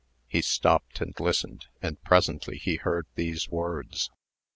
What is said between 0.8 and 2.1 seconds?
and listened and